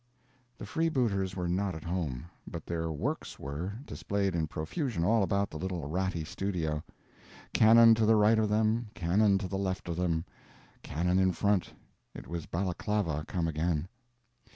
The 0.57 0.65
freebooters 0.65 1.35
were 1.35 1.47
not 1.47 1.75
at 1.75 1.83
home. 1.83 2.25
But 2.47 2.65
their 2.65 2.91
"works" 2.91 3.37
were, 3.37 3.73
displayed 3.85 4.33
in 4.33 4.47
profusion 4.47 5.03
all 5.03 5.21
about 5.21 5.51
the 5.51 5.57
little 5.59 5.87
ratty 5.87 6.23
studio. 6.25 6.83
Cannon 7.53 7.93
to 7.93 8.07
the 8.07 8.15
right 8.15 8.39
of 8.39 8.49
them, 8.49 8.87
cannon 8.95 9.37
to 9.37 9.47
the 9.47 9.59
left 9.59 9.87
of 9.87 9.97
them, 9.97 10.25
cannon 10.81 11.19
in 11.19 11.33
front—it 11.33 12.25
was 12.27 12.47
Balaclava 12.47 13.25
come 13.27 13.47
again. 13.47 13.87